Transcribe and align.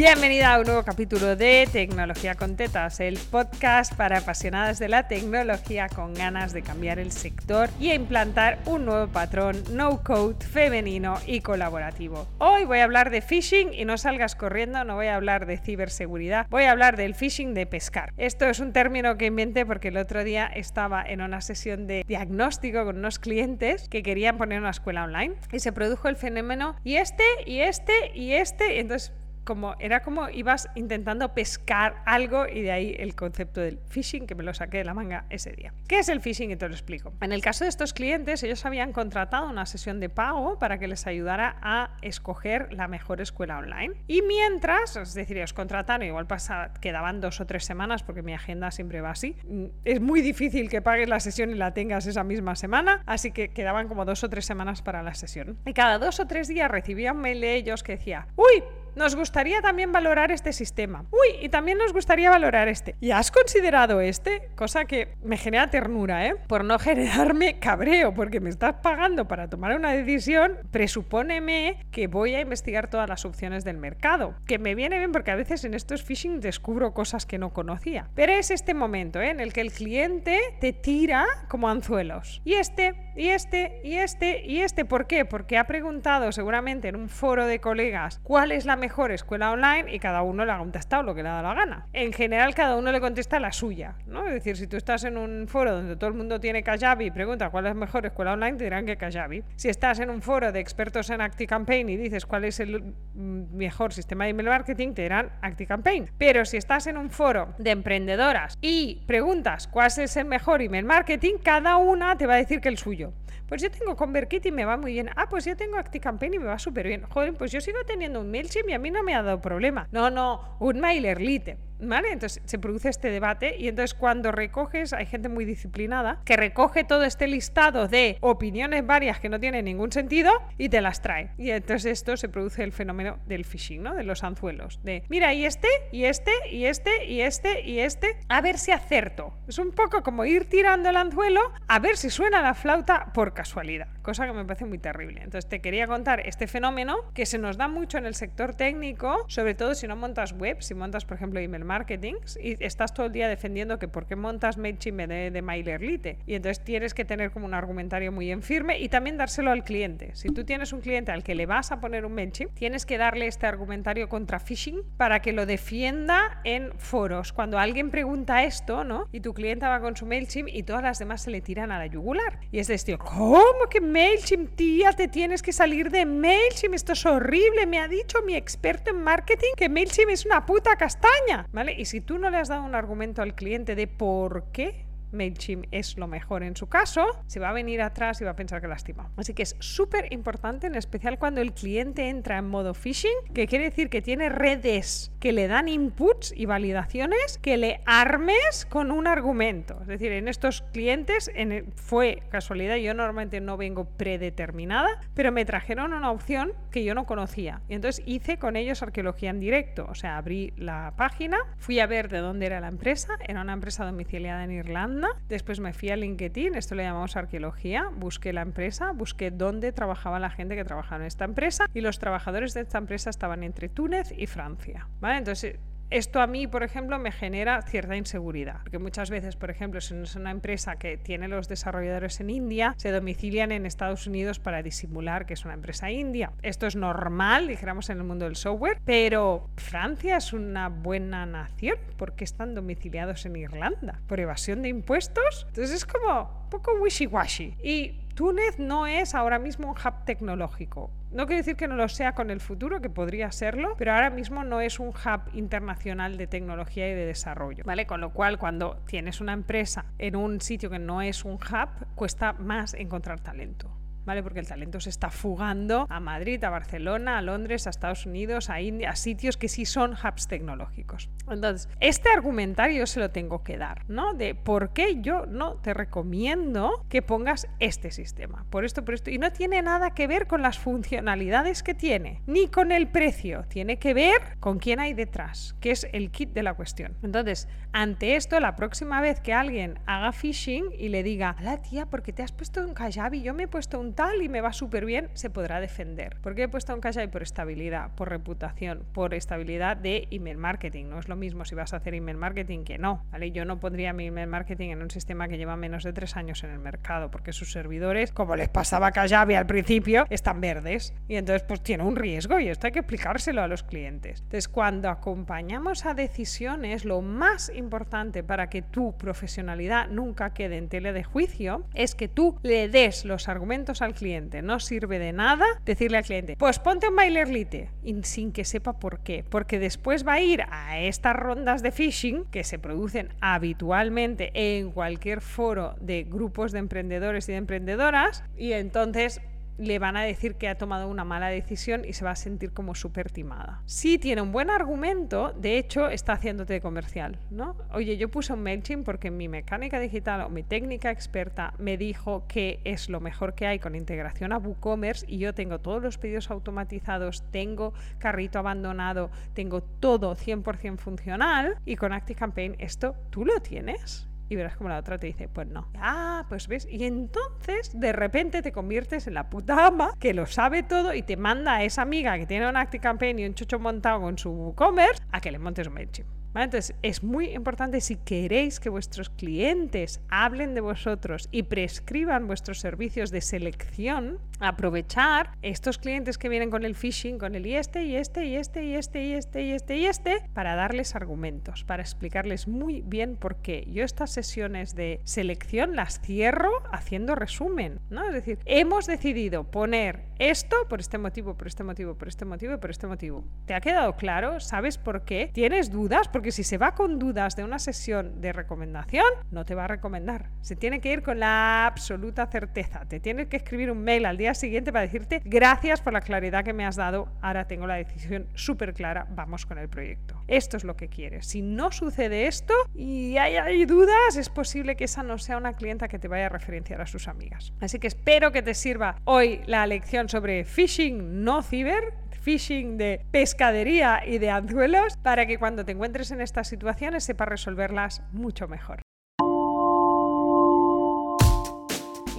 Bienvenida 0.00 0.54
a 0.54 0.60
un 0.60 0.64
nuevo 0.64 0.82
capítulo 0.82 1.36
de 1.36 1.68
Tecnología 1.70 2.34
con 2.34 2.56
Tetas, 2.56 3.00
el 3.00 3.18
podcast 3.18 3.94
para 3.94 4.16
apasionadas 4.16 4.78
de 4.78 4.88
la 4.88 5.08
tecnología 5.08 5.90
con 5.90 6.14
ganas 6.14 6.54
de 6.54 6.62
cambiar 6.62 6.98
el 6.98 7.12
sector 7.12 7.68
y 7.78 7.92
implantar 7.92 8.60
un 8.64 8.86
nuevo 8.86 9.08
patrón 9.12 9.62
no 9.72 10.02
code 10.02 10.42
femenino 10.42 11.18
y 11.26 11.42
colaborativo. 11.42 12.26
Hoy 12.38 12.64
voy 12.64 12.78
a 12.78 12.84
hablar 12.84 13.10
de 13.10 13.20
phishing 13.20 13.74
y 13.74 13.84
no 13.84 13.98
salgas 13.98 14.36
corriendo, 14.36 14.82
no 14.84 14.94
voy 14.94 15.08
a 15.08 15.16
hablar 15.16 15.44
de 15.44 15.58
ciberseguridad, 15.58 16.46
voy 16.48 16.62
a 16.62 16.70
hablar 16.70 16.96
del 16.96 17.14
phishing 17.14 17.52
de 17.52 17.66
pescar. 17.66 18.14
Esto 18.16 18.46
es 18.46 18.58
un 18.58 18.72
término 18.72 19.18
que 19.18 19.26
inventé 19.26 19.66
porque 19.66 19.88
el 19.88 19.98
otro 19.98 20.24
día 20.24 20.46
estaba 20.46 21.04
en 21.06 21.20
una 21.20 21.42
sesión 21.42 21.86
de 21.86 22.04
diagnóstico 22.08 22.86
con 22.86 22.96
unos 22.96 23.18
clientes 23.18 23.86
que 23.90 24.02
querían 24.02 24.38
poner 24.38 24.60
una 24.60 24.70
escuela 24.70 25.04
online 25.04 25.34
y 25.52 25.58
se 25.58 25.72
produjo 25.74 26.08
el 26.08 26.16
fenómeno 26.16 26.74
y 26.84 26.94
este 26.94 27.24
y 27.44 27.60
este 27.60 27.92
y 28.14 28.32
este, 28.32 28.80
entonces 28.80 29.12
como, 29.44 29.74
era 29.78 30.00
como 30.00 30.28
ibas 30.28 30.68
intentando 30.74 31.34
pescar 31.34 32.02
algo 32.04 32.46
y 32.46 32.62
de 32.62 32.72
ahí 32.72 32.96
el 32.98 33.14
concepto 33.14 33.60
del 33.60 33.78
phishing 33.88 34.26
que 34.26 34.34
me 34.34 34.42
lo 34.42 34.54
saqué 34.54 34.78
de 34.78 34.84
la 34.84 34.94
manga 34.94 35.24
ese 35.30 35.52
día. 35.52 35.72
¿Qué 35.88 35.98
es 35.98 36.08
el 36.08 36.20
phishing? 36.20 36.50
Y 36.50 36.56
te 36.56 36.68
lo 36.68 36.74
explico. 36.74 37.12
En 37.20 37.32
el 37.32 37.42
caso 37.42 37.64
de 37.64 37.70
estos 37.70 37.92
clientes, 37.92 38.42
ellos 38.42 38.64
habían 38.66 38.92
contratado 38.92 39.48
una 39.48 39.66
sesión 39.66 40.00
de 40.00 40.08
pago 40.08 40.58
para 40.58 40.78
que 40.78 40.88
les 40.88 41.06
ayudara 41.06 41.56
a 41.62 41.96
escoger 42.02 42.72
la 42.72 42.88
mejor 42.88 43.20
escuela 43.20 43.58
online. 43.58 43.94
Y 44.06 44.22
mientras, 44.22 44.96
es 44.96 45.14
decir, 45.14 45.36
ellos 45.36 45.52
contrataron, 45.52 46.06
igual 46.06 46.26
pasa, 46.26 46.72
quedaban 46.80 47.20
dos 47.20 47.40
o 47.40 47.46
tres 47.46 47.64
semanas 47.64 48.02
porque 48.02 48.22
mi 48.22 48.34
agenda 48.34 48.70
siempre 48.70 49.00
va 49.00 49.10
así. 49.10 49.36
Es 49.84 50.00
muy 50.00 50.22
difícil 50.22 50.68
que 50.68 50.82
pagues 50.82 51.08
la 51.08 51.20
sesión 51.20 51.50
y 51.50 51.54
la 51.54 51.74
tengas 51.74 52.06
esa 52.06 52.24
misma 52.24 52.54
semana, 52.56 53.02
así 53.06 53.32
que 53.32 53.48
quedaban 53.48 53.88
como 53.88 54.04
dos 54.04 54.22
o 54.24 54.30
tres 54.30 54.44
semanas 54.44 54.82
para 54.82 55.02
la 55.02 55.14
sesión. 55.14 55.58
Y 55.66 55.72
cada 55.72 55.98
dos 55.98 56.20
o 56.20 56.26
tres 56.26 56.48
días 56.48 56.70
recibía 56.70 57.14
mail 57.14 57.40
de 57.40 57.54
ellos 57.54 57.82
que 57.82 57.92
decía, 57.92 58.26
uy, 58.36 58.62
nos 58.94 59.16
gustaría 59.16 59.60
también 59.60 59.92
valorar 59.92 60.32
este 60.32 60.52
sistema. 60.52 61.04
Uy, 61.10 61.44
y 61.44 61.48
también 61.48 61.78
nos 61.78 61.92
gustaría 61.92 62.30
valorar 62.30 62.68
este. 62.68 62.96
¿Y 63.00 63.10
has 63.10 63.30
considerado 63.30 64.00
este? 64.00 64.50
Cosa 64.56 64.84
que 64.84 65.16
me 65.22 65.36
genera 65.36 65.70
ternura, 65.70 66.26
¿eh? 66.26 66.36
Por 66.46 66.64
no 66.64 66.78
generarme 66.78 67.58
cabreo, 67.58 68.14
porque 68.14 68.40
me 68.40 68.50
estás 68.50 68.76
pagando 68.82 69.28
para 69.28 69.48
tomar 69.48 69.76
una 69.76 69.92
decisión, 69.92 70.58
presupóneme 70.70 71.86
que 71.90 72.06
voy 72.06 72.34
a 72.34 72.40
investigar 72.40 72.88
todas 72.88 73.08
las 73.08 73.24
opciones 73.24 73.64
del 73.64 73.76
mercado. 73.76 74.34
Que 74.46 74.58
me 74.58 74.74
viene 74.74 74.98
bien 74.98 75.12
porque 75.12 75.30
a 75.30 75.36
veces 75.36 75.64
en 75.64 75.74
estos 75.74 76.02
phishing 76.02 76.40
descubro 76.40 76.92
cosas 76.94 77.26
que 77.26 77.38
no 77.38 77.52
conocía. 77.52 78.08
Pero 78.14 78.32
es 78.32 78.50
este 78.50 78.74
momento 78.74 79.20
¿eh? 79.20 79.30
en 79.30 79.40
el 79.40 79.52
que 79.52 79.60
el 79.60 79.72
cliente 79.72 80.38
te 80.60 80.72
tira 80.72 81.26
como 81.48 81.68
anzuelos. 81.68 82.42
Y 82.44 82.54
este, 82.54 82.94
y 83.16 83.28
este, 83.28 83.80
y 83.84 83.94
este, 83.96 84.44
y 84.46 84.60
este. 84.60 84.84
¿Por 84.84 85.06
qué? 85.06 85.24
Porque 85.24 85.58
ha 85.58 85.64
preguntado 85.64 86.32
seguramente 86.32 86.88
en 86.88 86.96
un 86.96 87.08
foro 87.08 87.46
de 87.46 87.60
colegas 87.60 88.20
cuál 88.22 88.52
es 88.52 88.64
la 88.64 88.76
mejor 88.80 89.12
escuela 89.12 89.52
online 89.52 89.94
y 89.94 89.98
cada 89.98 90.22
uno 90.22 90.44
le 90.44 90.52
ha 90.52 90.58
contestado 90.58 91.02
lo 91.02 91.14
que 91.14 91.22
le 91.22 91.28
ha 91.28 91.34
dado 91.34 91.48
la 91.48 91.54
gana. 91.54 91.86
En 91.92 92.12
general, 92.12 92.54
cada 92.54 92.76
uno 92.76 92.90
le 92.90 93.00
contesta 93.00 93.38
la 93.38 93.52
suya, 93.52 93.94
¿no? 94.06 94.26
Es 94.26 94.34
decir, 94.34 94.56
si 94.56 94.66
tú 94.66 94.76
estás 94.76 95.04
en 95.04 95.16
un 95.16 95.46
foro 95.46 95.72
donde 95.72 95.96
todo 95.96 96.08
el 96.08 96.16
mundo 96.16 96.40
tiene 96.40 96.62
Kajabi 96.62 97.06
y 97.06 97.10
pregunta 97.10 97.50
cuál 97.50 97.66
es 97.66 97.74
mejor 97.74 98.06
escuela 98.06 98.32
online, 98.32 98.56
te 98.56 98.64
dirán 98.64 98.86
que 98.86 98.96
Kajabi. 98.96 99.44
Si 99.56 99.68
estás 99.68 100.00
en 100.00 100.10
un 100.10 100.22
foro 100.22 100.50
de 100.50 100.60
expertos 100.60 101.10
en 101.10 101.20
ActiCampaign 101.20 101.88
y 101.88 101.96
dices 101.96 102.26
cuál 102.26 102.44
es 102.44 102.60
el 102.60 102.82
mm, 102.82 103.54
mejor 103.54 103.92
sistema 103.92 104.24
de 104.24 104.30
email 104.30 104.48
marketing, 104.48 104.94
te 104.94 105.02
dirán 105.02 105.30
ActiCampaign. 105.42 106.10
Pero 106.18 106.44
si 106.44 106.56
estás 106.56 106.86
en 106.86 106.96
un 106.96 107.10
foro 107.10 107.54
de 107.58 107.70
emprendedoras 107.70 108.56
y 108.60 109.02
preguntas 109.06 109.68
cuál 109.68 109.88
es 109.96 110.16
el 110.16 110.26
mejor 110.26 110.62
email 110.62 110.84
marketing, 110.84 111.34
cada 111.42 111.76
una 111.76 112.16
te 112.16 112.26
va 112.26 112.34
a 112.34 112.36
decir 112.36 112.60
que 112.60 112.68
el 112.68 112.78
suyo. 112.78 113.12
Pues 113.50 113.62
yo 113.62 113.68
tengo 113.68 113.96
ConvertKit 113.96 114.46
y 114.46 114.52
me 114.52 114.64
va 114.64 114.76
muy 114.76 114.92
bien. 114.92 115.10
Ah, 115.16 115.28
pues 115.28 115.44
yo 115.44 115.56
tengo 115.56 115.76
ActiCampaign 115.76 116.34
y 116.34 116.38
me 116.38 116.44
va 116.44 116.60
súper 116.60 116.86
bien. 116.86 117.02
Joder, 117.02 117.34
pues 117.34 117.50
yo 117.50 117.60
sigo 117.60 117.78
teniendo 117.84 118.20
un 118.20 118.30
MailChimp 118.30 118.68
y 118.68 118.74
a 118.74 118.78
mí 118.78 118.92
no 118.92 119.02
me 119.02 119.12
ha 119.12 119.24
dado 119.24 119.40
problema. 119.40 119.88
No, 119.90 120.08
no, 120.08 120.56
un 120.60 120.78
MailerLite. 120.78 121.58
¿Vale? 121.82 122.12
Entonces 122.12 122.42
se 122.44 122.58
produce 122.58 122.88
este 122.88 123.10
debate 123.10 123.56
y 123.58 123.68
entonces 123.68 123.94
cuando 123.94 124.32
recoges, 124.32 124.92
hay 124.92 125.06
gente 125.06 125.28
muy 125.28 125.44
disciplinada 125.44 126.20
que 126.24 126.36
recoge 126.36 126.84
todo 126.84 127.04
este 127.04 127.26
listado 127.26 127.88
de 127.88 128.18
opiniones 128.20 128.86
varias 128.86 129.20
que 129.20 129.28
no 129.28 129.40
tienen 129.40 129.64
ningún 129.64 129.92
sentido 129.92 130.32
y 130.58 130.68
te 130.68 130.80
las 130.80 131.02
trae. 131.02 131.30
Y 131.38 131.50
entonces 131.50 131.92
esto 131.92 132.16
se 132.16 132.28
produce 132.28 132.62
el 132.62 132.72
fenómeno 132.72 133.18
del 133.26 133.44
phishing, 133.44 133.82
¿no? 133.82 133.94
De 133.94 134.04
los 134.04 134.24
anzuelos. 134.24 134.80
De, 134.82 135.04
mira, 135.08 135.32
y 135.34 135.44
este, 135.44 135.68
y 135.92 136.04
este, 136.04 136.32
y 136.50 136.66
este, 136.66 137.06
y 137.06 137.20
este, 137.22 137.62
y 137.62 137.80
este, 137.80 138.16
a 138.28 138.40
ver 138.40 138.58
si 138.58 138.72
acerto. 138.72 139.34
Es 139.48 139.58
un 139.58 139.72
poco 139.72 140.02
como 140.02 140.24
ir 140.24 140.48
tirando 140.48 140.90
el 140.90 140.96
anzuelo 140.96 141.40
a 141.68 141.78
ver 141.78 141.96
si 141.96 142.10
suena 142.10 142.42
la 142.42 142.54
flauta 142.54 143.12
por 143.12 143.34
casualidad, 143.34 143.88
cosa 144.02 144.26
que 144.26 144.32
me 144.32 144.44
parece 144.44 144.64
muy 144.64 144.78
terrible. 144.78 145.22
Entonces 145.22 145.48
te 145.48 145.60
quería 145.60 145.86
contar 145.86 146.20
este 146.26 146.46
fenómeno 146.46 146.96
que 147.14 147.26
se 147.26 147.38
nos 147.38 147.56
da 147.56 147.68
mucho 147.68 147.98
en 147.98 148.06
el 148.06 148.14
sector 148.14 148.54
técnico, 148.54 149.24
sobre 149.28 149.54
todo 149.54 149.74
si 149.74 149.86
no 149.86 149.96
montas 149.96 150.32
web, 150.32 150.62
si 150.62 150.74
montas, 150.74 151.04
por 151.04 151.16
ejemplo, 151.16 151.40
email 151.40 151.64
marketing 151.70 152.14
y 152.42 152.62
estás 152.64 152.92
todo 152.92 153.06
el 153.06 153.12
día 153.12 153.28
defendiendo 153.28 153.78
que 153.78 153.86
por 153.86 154.04
qué 154.06 154.16
montas 154.16 154.58
MailChimp 154.58 154.98
de, 155.02 155.30
de 155.30 155.42
MailerLite. 155.42 156.18
Y 156.26 156.34
entonces 156.34 156.64
tienes 156.64 156.94
que 156.94 157.04
tener 157.04 157.30
como 157.30 157.46
un 157.46 157.54
argumentario 157.54 158.10
muy 158.10 158.32
en 158.32 158.42
firme 158.42 158.80
y 158.80 158.88
también 158.88 159.16
dárselo 159.16 159.52
al 159.52 159.62
cliente. 159.62 160.10
Si 160.14 160.30
tú 160.30 160.44
tienes 160.44 160.72
un 160.72 160.80
cliente 160.80 161.12
al 161.12 161.22
que 161.22 161.36
le 161.36 161.46
vas 161.46 161.70
a 161.70 161.80
poner 161.80 162.04
un 162.04 162.14
MailChimp, 162.14 162.52
tienes 162.54 162.86
que 162.86 162.98
darle 162.98 163.28
este 163.28 163.46
argumentario 163.46 164.08
contra 164.08 164.40
phishing 164.40 164.82
para 164.96 165.20
que 165.22 165.32
lo 165.32 165.46
defienda 165.46 166.40
en 166.44 166.72
foros. 166.78 167.32
Cuando 167.32 167.58
alguien 167.58 167.90
pregunta 167.90 168.42
esto, 168.42 168.82
¿no? 168.82 169.06
Y 169.12 169.20
tu 169.20 169.32
cliente 169.32 169.66
va 169.66 169.80
con 169.80 169.96
su 169.96 170.06
MailChimp 170.06 170.48
y 170.48 170.64
todas 170.64 170.82
las 170.82 170.98
demás 170.98 171.22
se 171.22 171.30
le 171.30 171.40
tiran 171.40 171.70
a 171.70 171.78
la 171.78 171.86
yugular. 171.86 172.40
Y 172.50 172.58
es 172.58 172.66
de 172.66 172.74
este, 172.74 172.98
¿cómo 172.98 173.68
que 173.70 173.80
MailChimp, 173.80 174.56
tía? 174.56 174.92
Te 174.92 175.06
tienes 175.06 175.40
que 175.42 175.52
salir 175.52 175.90
de 175.90 176.04
MailChimp. 176.04 176.74
Esto 176.74 176.94
es 176.94 177.06
horrible. 177.06 177.66
Me 177.66 177.78
ha 177.78 177.86
dicho 177.86 178.18
mi 178.26 178.34
experto 178.34 178.90
en 178.90 179.02
marketing 179.02 179.52
que 179.56 179.68
MailChimp 179.68 180.10
es 180.10 180.26
una 180.26 180.44
puta 180.44 180.76
castaña. 180.76 181.46
¿Vale? 181.60 181.74
Y 181.78 181.84
si 181.84 182.00
tú 182.00 182.16
no 182.16 182.30
le 182.30 182.38
has 182.38 182.48
dado 182.48 182.64
un 182.64 182.74
argumento 182.74 183.20
al 183.20 183.34
cliente 183.34 183.74
de 183.74 183.86
por 183.86 184.44
qué 184.50 184.86
MailChimp 185.12 185.66
es 185.70 185.96
lo 185.96 186.06
mejor 186.06 186.42
en 186.42 186.56
su 186.56 186.68
caso, 186.68 187.04
se 187.26 187.40
va 187.40 187.50
a 187.50 187.52
venir 187.52 187.82
atrás 187.82 188.20
y 188.20 188.24
va 188.24 188.32
a 188.32 188.36
pensar 188.36 188.60
que 188.60 188.68
lastima. 188.68 189.10
Así 189.16 189.34
que 189.34 189.42
es 189.42 189.56
súper 189.58 190.12
importante, 190.12 190.66
en 190.66 190.74
especial 190.74 191.18
cuando 191.18 191.40
el 191.40 191.52
cliente 191.52 192.08
entra 192.08 192.38
en 192.38 192.48
modo 192.48 192.74
phishing, 192.74 193.10
que 193.34 193.46
quiere 193.46 193.64
decir 193.64 193.88
que 193.88 194.02
tiene 194.02 194.28
redes 194.28 195.12
que 195.20 195.32
le 195.32 195.48
dan 195.48 195.68
inputs 195.68 196.32
y 196.34 196.46
validaciones, 196.46 197.38
que 197.38 197.56
le 197.56 197.80
armes 197.86 198.66
con 198.68 198.90
un 198.90 199.06
argumento. 199.06 199.78
Es 199.82 199.86
decir, 199.86 200.12
en 200.12 200.28
estos 200.28 200.62
clientes 200.72 201.30
en 201.34 201.72
fue 201.74 202.22
casualidad, 202.30 202.76
yo 202.76 202.94
normalmente 202.94 203.40
no 203.40 203.56
vengo 203.56 203.84
predeterminada, 203.84 204.88
pero 205.14 205.32
me 205.32 205.44
trajeron 205.44 205.92
una 205.92 206.10
opción 206.10 206.52
que 206.70 206.84
yo 206.84 206.94
no 206.94 207.06
conocía. 207.06 207.62
Y 207.68 207.74
entonces 207.74 208.02
hice 208.06 208.38
con 208.38 208.56
ellos 208.56 208.82
arqueología 208.82 209.30
en 209.30 209.40
directo. 209.40 209.86
O 209.88 209.94
sea, 209.94 210.16
abrí 210.16 210.52
la 210.56 210.94
página, 210.96 211.38
fui 211.58 211.80
a 211.80 211.86
ver 211.86 212.08
de 212.08 212.18
dónde 212.18 212.46
era 212.46 212.60
la 212.60 212.68
empresa, 212.68 213.18
era 213.26 213.40
una 213.42 213.52
empresa 213.52 213.84
domiciliada 213.84 214.44
en 214.44 214.52
Irlanda, 214.52 214.99
Después 215.28 215.60
me 215.60 215.72
fui 215.72 215.90
a 215.90 215.96
LinkedIn, 215.96 216.54
esto 216.54 216.74
lo 216.74 216.82
llamamos 216.82 217.16
arqueología, 217.16 217.90
busqué 217.94 218.32
la 218.32 218.42
empresa, 218.42 218.92
busqué 218.92 219.30
dónde 219.30 219.72
trabajaba 219.72 220.18
la 220.18 220.30
gente 220.30 220.56
que 220.56 220.64
trabajaba 220.64 221.02
en 221.02 221.06
esta 221.06 221.24
empresa 221.24 221.66
y 221.74 221.80
los 221.80 221.98
trabajadores 221.98 222.54
de 222.54 222.62
esta 222.62 222.78
empresa 222.78 223.10
estaban 223.10 223.42
entre 223.42 223.68
Túnez 223.68 224.12
y 224.16 224.26
Francia. 224.26 224.88
¿vale? 225.00 225.18
Entonces 225.18 225.58
esto 225.90 226.20
a 226.20 226.26
mí, 226.26 226.46
por 226.46 226.62
ejemplo, 226.62 226.98
me 226.98 227.12
genera 227.12 227.60
cierta 227.62 227.96
inseguridad, 227.96 228.60
porque 228.62 228.78
muchas 228.78 229.10
veces, 229.10 229.36
por 229.36 229.50
ejemplo, 229.50 229.80
si 229.80 229.94
es 229.94 230.14
una 230.14 230.30
empresa 230.30 230.76
que 230.76 230.96
tiene 230.96 231.28
los 231.28 231.48
desarrolladores 231.48 232.20
en 232.20 232.30
India, 232.30 232.74
se 232.76 232.90
domicilian 232.90 233.52
en 233.52 233.66
Estados 233.66 234.06
Unidos 234.06 234.38
para 234.38 234.62
disimular 234.62 235.26
que 235.26 235.34
es 235.34 235.44
una 235.44 235.54
empresa 235.54 235.90
india. 235.90 236.32
Esto 236.42 236.66
es 236.66 236.76
normal, 236.76 237.48
dijéramos, 237.48 237.90
en 237.90 237.98
el 237.98 238.04
mundo 238.04 238.24
del 238.24 238.36
software, 238.36 238.78
pero 238.84 239.48
Francia 239.56 240.16
es 240.16 240.32
una 240.32 240.68
buena 240.68 241.26
nación 241.26 241.76
porque 241.96 242.24
están 242.24 242.54
domiciliados 242.54 243.26
en 243.26 243.36
Irlanda 243.36 244.00
por 244.06 244.20
evasión 244.20 244.62
de 244.62 244.68
impuestos. 244.68 245.46
Entonces 245.48 245.76
es 245.76 245.84
como 245.84 246.42
un 246.44 246.50
poco 246.50 246.72
wishy-washy. 246.80 247.56
Y 247.62 248.00
Túnez 248.20 248.58
no 248.58 248.86
es 248.86 249.14
ahora 249.14 249.38
mismo 249.38 249.70
un 249.70 249.74
hub 249.74 250.04
tecnológico. 250.04 250.90
No 251.10 251.24
quiere 251.24 251.38
decir 251.38 251.56
que 251.56 251.66
no 251.66 251.76
lo 251.76 251.88
sea 251.88 252.14
con 252.14 252.30
el 252.30 252.40
futuro, 252.40 252.82
que 252.82 252.90
podría 252.90 253.32
serlo, 253.32 253.74
pero 253.78 253.94
ahora 253.94 254.10
mismo 254.10 254.44
no 254.44 254.60
es 254.60 254.78
un 254.78 254.88
hub 254.88 255.22
internacional 255.32 256.18
de 256.18 256.26
tecnología 256.26 256.86
y 256.90 256.94
de 256.94 257.06
desarrollo, 257.06 257.64
¿vale? 257.64 257.86
Con 257.86 258.02
lo 258.02 258.12
cual, 258.12 258.36
cuando 258.36 258.76
tienes 258.86 259.22
una 259.22 259.32
empresa 259.32 259.86
en 259.96 260.16
un 260.16 260.42
sitio 260.42 260.68
que 260.68 260.78
no 260.78 261.00
es 261.00 261.24
un 261.24 261.36
hub, 261.36 261.86
cuesta 261.94 262.34
más 262.34 262.74
encontrar 262.74 263.20
talento. 263.20 263.79
¿Vale? 264.10 264.24
Porque 264.24 264.40
el 264.40 264.48
talento 264.48 264.80
se 264.80 264.90
está 264.90 265.08
fugando 265.08 265.86
a 265.88 266.00
Madrid, 266.00 266.42
a 266.42 266.50
Barcelona, 266.50 267.18
a 267.18 267.22
Londres, 267.22 267.68
a 267.68 267.70
Estados 267.70 268.06
Unidos, 268.06 268.50
a 268.50 268.60
India, 268.60 268.90
a 268.90 268.96
sitios 268.96 269.36
que 269.36 269.48
sí 269.48 269.64
son 269.64 269.92
hubs 269.92 270.26
tecnológicos. 270.26 271.08
Entonces, 271.30 271.68
este 271.78 272.08
argumentario 272.08 272.88
se 272.88 272.98
lo 272.98 273.12
tengo 273.12 273.44
que 273.44 273.56
dar, 273.56 273.88
¿no? 273.88 274.14
De 274.14 274.34
por 274.34 274.72
qué 274.72 275.00
yo 275.00 275.26
no 275.26 275.58
te 275.58 275.74
recomiendo 275.74 276.84
que 276.88 277.02
pongas 277.02 277.46
este 277.60 277.92
sistema. 277.92 278.46
Por 278.50 278.64
esto, 278.64 278.84
por 278.84 278.94
esto. 278.94 279.10
Y 279.10 279.18
no 279.18 279.30
tiene 279.30 279.62
nada 279.62 279.94
que 279.94 280.08
ver 280.08 280.26
con 280.26 280.42
las 280.42 280.58
funcionalidades 280.58 281.62
que 281.62 281.74
tiene, 281.74 282.20
ni 282.26 282.48
con 282.48 282.72
el 282.72 282.88
precio. 282.88 283.44
Tiene 283.48 283.78
que 283.78 283.94
ver 283.94 284.38
con 284.40 284.58
quién 284.58 284.80
hay 284.80 284.92
detrás, 284.92 285.54
que 285.60 285.70
es 285.70 285.86
el 285.92 286.10
kit 286.10 286.32
de 286.32 286.42
la 286.42 286.54
cuestión. 286.54 286.96
Entonces, 287.04 287.46
ante 287.72 288.16
esto, 288.16 288.40
la 288.40 288.56
próxima 288.56 289.00
vez 289.00 289.20
que 289.20 289.32
alguien 289.32 289.78
haga 289.86 290.10
phishing 290.10 290.64
y 290.76 290.88
le 290.88 291.04
diga, 291.04 291.36
la 291.40 291.62
tía, 291.62 291.86
porque 291.86 292.12
te 292.12 292.24
has 292.24 292.32
puesto 292.32 292.60
un 292.60 292.74
Kajabi, 292.74 293.22
yo 293.22 293.34
me 293.34 293.44
he 293.44 293.48
puesto 293.48 293.78
un 293.78 293.94
y 294.22 294.28
me 294.30 294.40
va 294.40 294.52
súper 294.54 294.86
bien, 294.86 295.10
se 295.12 295.28
podrá 295.28 295.60
defender. 295.60 296.16
¿Por 296.22 296.34
qué 296.34 296.44
he 296.44 296.48
puesto 296.48 296.74
un 296.74 296.80
Kajabi? 296.80 297.08
Por 297.08 297.22
estabilidad, 297.22 297.94
por 297.94 298.08
reputación, 298.08 298.82
por 298.94 299.12
estabilidad 299.12 299.76
de 299.76 300.08
email 300.10 300.38
marketing. 300.38 300.86
No 300.86 300.98
es 300.98 301.08
lo 301.08 301.16
mismo 301.16 301.44
si 301.44 301.54
vas 301.54 301.74
a 301.74 301.76
hacer 301.76 301.94
email 301.94 302.16
marketing 302.16 302.64
que 302.64 302.78
no. 302.78 303.04
¿vale? 303.10 303.30
Yo 303.30 303.44
no 303.44 303.60
pondría 303.60 303.92
mi 303.92 304.06
email 304.06 304.26
marketing 304.26 304.70
en 304.70 304.82
un 304.82 304.90
sistema 304.90 305.28
que 305.28 305.36
lleva 305.36 305.54
menos 305.56 305.84
de 305.84 305.92
tres 305.92 306.16
años 306.16 306.42
en 306.44 306.50
el 306.50 306.58
mercado, 306.58 307.10
porque 307.10 307.34
sus 307.34 307.52
servidores, 307.52 308.10
como 308.10 308.36
les 308.36 308.48
pasaba 308.48 308.86
a 308.86 308.92
Kajabi 308.92 309.34
al 309.34 309.46
principio, 309.46 310.06
están 310.08 310.40
verdes. 310.40 310.94
Y 311.06 311.16
entonces, 311.16 311.42
pues 311.42 311.62
tiene 311.62 311.84
un 311.84 311.96
riesgo 311.96 312.40
y 312.40 312.48
esto 312.48 312.68
hay 312.68 312.72
que 312.72 312.78
explicárselo 312.78 313.42
a 313.42 313.48
los 313.48 313.62
clientes. 313.62 314.20
Entonces, 314.22 314.48
cuando 314.48 314.88
acompañamos 314.88 315.84
a 315.84 315.92
decisiones, 315.92 316.86
lo 316.86 317.02
más 317.02 317.52
importante 317.54 318.22
para 318.22 318.48
que 318.48 318.62
tu 318.62 318.96
profesionalidad 318.96 319.88
nunca 319.88 320.32
quede 320.32 320.56
en 320.56 320.70
tele 320.70 320.94
de 320.94 321.04
juicio 321.04 321.66
es 321.74 321.94
que 321.94 322.08
tú 322.08 322.38
le 322.42 322.70
des 322.70 323.04
los 323.04 323.28
argumentos 323.28 323.79
al 323.84 323.94
cliente. 323.94 324.42
No 324.42 324.60
sirve 324.60 324.98
de 324.98 325.12
nada 325.12 325.44
decirle 325.64 325.98
al 325.98 326.04
cliente, 326.04 326.36
pues 326.36 326.58
ponte 326.58 326.88
un 326.88 326.96
bailerlite, 326.96 327.70
sin 328.02 328.32
que 328.32 328.44
sepa 328.44 328.78
por 328.78 329.00
qué. 329.00 329.24
Porque 329.28 329.58
después 329.58 330.06
va 330.06 330.14
a 330.14 330.20
ir 330.20 330.42
a 330.50 330.80
estas 330.80 331.16
rondas 331.16 331.62
de 331.62 331.72
phishing 331.72 332.24
que 332.26 332.44
se 332.44 332.58
producen 332.58 333.10
habitualmente 333.20 334.30
en 334.34 334.70
cualquier 334.70 335.20
foro 335.20 335.74
de 335.80 336.04
grupos 336.04 336.52
de 336.52 336.58
emprendedores 336.58 337.28
y 337.28 337.32
de 337.32 337.38
emprendedoras 337.38 338.24
y 338.36 338.52
entonces 338.52 339.20
le 339.60 339.78
van 339.78 339.96
a 339.96 340.02
decir 340.02 340.36
que 340.36 340.48
ha 340.48 340.56
tomado 340.56 340.88
una 340.88 341.04
mala 341.04 341.28
decisión 341.28 341.84
y 341.84 341.92
se 341.92 342.04
va 342.04 342.12
a 342.12 342.16
sentir 342.16 342.52
como 342.52 342.74
súper 342.74 343.10
timada. 343.10 343.62
Si 343.66 343.98
tiene 343.98 344.22
un 344.22 344.32
buen 344.32 344.48
argumento, 344.48 345.32
de 345.34 345.58
hecho, 345.58 345.88
está 345.90 346.14
haciéndote 346.14 346.62
comercial, 346.62 347.18
¿no? 347.30 347.56
Oye, 347.74 347.98
yo 347.98 348.08
puse 348.08 348.32
un 348.32 348.42
MailChimp 348.42 348.86
porque 348.86 349.10
mi 349.10 349.28
mecánica 349.28 349.78
digital 349.78 350.22
o 350.22 350.30
mi 350.30 350.42
técnica 350.42 350.90
experta 350.90 351.52
me 351.58 351.76
dijo 351.76 352.24
que 352.26 352.60
es 352.64 352.88
lo 352.88 353.00
mejor 353.00 353.34
que 353.34 353.46
hay 353.46 353.58
con 353.58 353.74
integración 353.74 354.32
a 354.32 354.38
WooCommerce 354.38 355.04
y 355.06 355.18
yo 355.18 355.34
tengo 355.34 355.58
todos 355.58 355.82
los 355.82 355.98
pedidos 355.98 356.30
automatizados, 356.30 357.22
tengo 357.30 357.74
carrito 357.98 358.38
abandonado, 358.38 359.10
tengo 359.34 359.62
todo 359.62 360.16
100% 360.16 360.78
funcional 360.78 361.58
y 361.66 361.76
con 361.76 361.92
ActiveCampaign 361.92 362.56
esto 362.58 362.96
tú 363.10 363.26
lo 363.26 363.40
tienes 363.40 364.09
y 364.30 364.36
verás 364.36 364.56
como 364.56 364.70
la 364.70 364.78
otra 364.78 364.96
te 364.96 365.08
dice, 365.08 365.28
pues 365.28 365.48
no. 365.48 365.68
Ah, 365.74 366.24
pues 366.28 366.46
ves. 366.46 366.66
Y 366.70 366.84
entonces 366.84 367.72
de 367.78 367.92
repente 367.92 368.42
te 368.42 368.52
conviertes 368.52 369.08
en 369.08 369.14
la 369.14 369.28
puta 369.28 369.66
ama 369.66 369.90
que 369.98 370.14
lo 370.14 370.24
sabe 370.26 370.62
todo 370.62 370.94
y 370.94 371.02
te 371.02 371.16
manda 371.16 371.56
a 371.56 371.64
esa 371.64 371.82
amiga 371.82 372.16
que 372.16 372.26
tiene 372.26 372.48
un 372.48 372.56
ActiveCampaign 372.56 373.18
y 373.18 373.26
un 373.26 373.34
chocho 373.34 373.58
montado 373.58 374.00
con 374.00 374.16
su 374.16 374.52
e-commerce 374.52 375.02
a 375.10 375.20
que 375.20 375.32
le 375.32 375.40
montes 375.40 375.66
un 375.66 375.74
MailChimp. 375.74 376.19
Entonces, 376.34 376.74
es 376.82 377.02
muy 377.02 377.30
importante 377.30 377.80
si 377.80 377.96
queréis 377.96 378.60
que 378.60 378.68
vuestros 378.68 379.10
clientes 379.10 380.00
hablen 380.08 380.54
de 380.54 380.60
vosotros 380.60 381.28
y 381.32 381.42
prescriban 381.44 382.26
vuestros 382.26 382.60
servicios 382.60 383.10
de 383.10 383.20
selección, 383.20 384.18
aprovechar 384.38 385.32
estos 385.42 385.78
clientes 385.78 386.18
que 386.18 386.28
vienen 386.28 386.50
con 386.50 386.64
el 386.64 386.74
phishing, 386.74 387.18
con 387.18 387.34
el 387.34 387.46
y 387.46 387.56
este, 387.56 387.84
y 387.84 387.96
este, 387.96 388.24
y 388.24 388.36
este, 388.36 388.64
y 388.64 388.74
este, 388.74 389.04
y 389.04 389.12
este, 389.12 389.42
y 389.42 389.52
este, 389.52 389.76
y 389.76 389.86
este, 389.86 390.16
para 390.32 390.54
darles 390.54 390.94
argumentos, 390.94 391.64
para 391.64 391.82
explicarles 391.82 392.48
muy 392.48 392.82
bien 392.82 393.16
por 393.16 393.36
qué. 393.36 393.66
Yo 393.70 393.84
estas 393.84 394.10
sesiones 394.10 394.74
de 394.74 395.00
selección 395.04 395.76
las 395.76 396.00
cierro 396.00 396.50
haciendo 396.72 397.14
resumen. 397.14 397.80
Es 397.90 398.14
decir, 398.14 398.38
hemos 398.44 398.86
decidido 398.86 399.44
poner 399.44 400.10
esto 400.18 400.56
por 400.68 400.80
este 400.80 400.98
motivo, 400.98 401.34
por 401.34 401.48
este 401.48 401.64
motivo, 401.64 401.94
por 401.94 402.08
este 402.08 402.24
motivo 402.24 402.54
y 402.54 402.56
por 402.58 402.70
este 402.70 402.86
motivo. 402.86 403.24
¿Te 403.46 403.54
ha 403.54 403.60
quedado 403.60 403.96
claro? 403.96 404.40
¿Sabes 404.40 404.78
por 404.78 405.04
qué? 405.04 405.30
¿Tienes 405.32 405.70
dudas? 405.70 406.08
Porque 406.20 406.32
si 406.32 406.44
se 406.44 406.58
va 406.58 406.74
con 406.74 406.98
dudas 406.98 407.34
de 407.34 407.44
una 407.44 407.58
sesión 407.58 408.20
de 408.20 408.34
recomendación, 408.34 409.06
no 409.30 409.46
te 409.46 409.54
va 409.54 409.64
a 409.64 409.68
recomendar. 409.68 410.28
Se 410.42 410.54
tiene 410.54 410.82
que 410.82 410.92
ir 410.92 411.02
con 411.02 411.18
la 411.18 411.66
absoluta 411.66 412.26
certeza. 412.26 412.84
Te 412.86 413.00
tienes 413.00 413.28
que 413.28 413.38
escribir 413.38 413.70
un 413.70 413.82
mail 413.82 414.04
al 414.04 414.18
día 414.18 414.34
siguiente 414.34 414.70
para 414.70 414.82
decirte 414.82 415.22
gracias 415.24 415.80
por 415.80 415.94
la 415.94 416.02
claridad 416.02 416.44
que 416.44 416.52
me 416.52 416.66
has 416.66 416.76
dado. 416.76 417.08
Ahora 417.22 417.46
tengo 417.46 417.66
la 417.66 417.76
decisión 417.76 418.26
súper 418.34 418.74
clara. 418.74 419.06
Vamos 419.08 419.46
con 419.46 419.56
el 419.56 419.70
proyecto. 419.70 420.22
Esto 420.28 420.58
es 420.58 420.64
lo 420.64 420.76
que 420.76 420.88
quieres. 420.88 421.24
Si 421.24 421.40
no 421.40 421.72
sucede 421.72 422.26
esto 422.26 422.52
y 422.74 423.16
hay, 423.16 423.36
hay 423.36 423.64
dudas, 423.64 424.18
es 424.18 424.28
posible 424.28 424.76
que 424.76 424.84
esa 424.84 425.02
no 425.02 425.16
sea 425.16 425.38
una 425.38 425.54
clienta 425.54 425.88
que 425.88 425.98
te 425.98 426.06
vaya 426.06 426.26
a 426.26 426.28
referenciar 426.28 426.82
a 426.82 426.86
sus 426.86 427.08
amigas. 427.08 427.54
Así 427.62 427.78
que 427.78 427.86
espero 427.86 428.30
que 428.30 428.42
te 428.42 428.52
sirva 428.52 428.96
hoy 429.04 429.40
la 429.46 429.66
lección 429.66 430.10
sobre 430.10 430.44
phishing 430.44 431.24
no 431.24 431.40
ciber 431.42 431.94
phishing 432.20 432.78
de 432.78 433.04
pescadería 433.10 434.02
y 434.06 434.18
de 434.18 434.30
anzuelos 434.30 434.96
para 434.96 435.26
que 435.26 435.38
cuando 435.38 435.64
te 435.64 435.72
encuentres 435.72 436.10
en 436.10 436.20
estas 436.20 436.48
situaciones 436.48 437.04
sepas 437.04 437.28
resolverlas 437.28 438.02
mucho 438.12 438.48
mejor. 438.48 438.82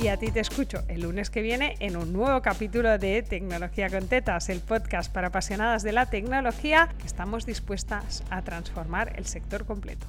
y 0.01 0.07
a 0.07 0.18
ti 0.18 0.31
te 0.31 0.39
escucho 0.39 0.83
el 0.88 1.01
lunes 1.01 1.30
que 1.30 1.44
viene 1.44 1.75
en 1.80 1.95
un 1.95 2.12
nuevo 2.12 2.42
capítulo 2.42 2.98
de 2.98 3.21
Tecnología 3.21 3.88
con 3.88 4.07
Tetas, 4.07 4.50
el 4.50 4.59
podcast 4.59 5.13
para 5.13 5.27
apasionadas 5.27 5.83
de 5.83 5.92
la 5.92 6.07
tecnología 6.07 6.89
que 6.97 7.06
estamos 7.06 7.45
dispuestas 7.45 8.24
a 8.31 8.42
transformar 8.42 9.13
el 9.18 9.27
sector 9.27 9.65
completo. 9.65 10.07